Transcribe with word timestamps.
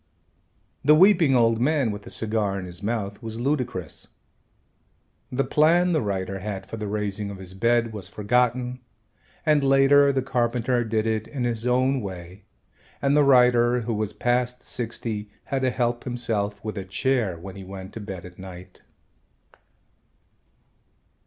The 0.83 0.95
weeping 0.95 1.35
old 1.35 1.61
man 1.61 1.91
with 1.91 2.01
the 2.01 2.09
cigar 2.09 2.57
in 2.57 2.65
his 2.65 2.81
mouth 2.81 3.21
was 3.21 3.39
ludicrous. 3.39 4.07
The 5.31 5.43
plan 5.43 5.91
the 5.91 6.01
writer 6.01 6.39
had 6.39 6.65
for 6.65 6.77
the 6.77 6.87
raising 6.87 7.29
of 7.29 7.37
his 7.37 7.53
bed 7.53 7.93
was 7.93 8.07
forgotten 8.07 8.79
and 9.45 9.63
later 9.63 10.11
the 10.11 10.23
carpenter 10.23 10.83
did 10.83 11.05
it 11.05 11.27
in 11.27 11.43
his 11.43 11.67
own 11.67 12.01
way 12.01 12.45
and 12.99 13.15
the 13.15 13.23
writer, 13.23 13.81
who 13.81 13.93
was 13.93 14.11
past 14.11 14.63
sixty, 14.63 15.29
had 15.43 15.61
to 15.61 15.69
help 15.69 16.03
himself 16.03 16.59
with 16.65 16.79
a 16.79 16.83
chair 16.83 17.37
when 17.37 17.55
he 17.55 17.63
went 17.63 17.93
to 17.93 17.99
bed 17.99 18.25
at 18.25 18.39
night. 18.39 18.81